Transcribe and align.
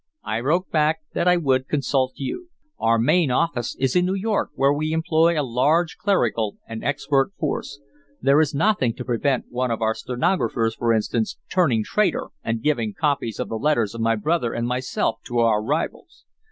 I 0.23 0.39
wrote 0.39 0.71
back 0.71 1.01
that 1.13 1.27
I 1.27 1.37
would 1.37 1.67
consult 1.67 2.13
you. 2.15 2.49
"Our 2.79 2.97
main 2.97 3.29
office 3.29 3.75
is 3.77 3.95
in 3.95 4.05
New 4.07 4.15
York, 4.15 4.49
where 4.55 4.73
we 4.73 4.93
employ 4.93 5.39
a 5.39 5.45
large 5.45 5.97
clerical 5.99 6.57
and 6.67 6.83
expert 6.83 7.33
force. 7.37 7.79
There 8.19 8.41
is 8.41 8.55
nothing 8.55 8.95
to 8.95 9.05
prevent 9.05 9.51
one 9.51 9.69
of 9.69 9.83
our 9.83 9.93
stenographers, 9.93 10.73
for 10.73 10.91
instance, 10.91 11.37
turning 11.51 11.83
traitor 11.83 12.29
and 12.43 12.63
giving 12.63 12.95
copies 12.99 13.39
of 13.39 13.47
the 13.47 13.59
letters 13.59 13.93
of 13.93 14.01
my 14.01 14.15
brother 14.15 14.53
and 14.53 14.67
myself 14.67 15.19
to 15.25 15.37
our 15.37 15.61
rivals. 15.61 16.25